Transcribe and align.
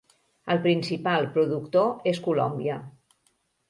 El 0.53 0.61
principal 0.63 1.29
productor 1.37 2.11
és 2.15 2.25
Colòmbia. 2.31 2.85